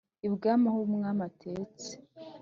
[0.27, 1.91] ibwami ah’umwami atetse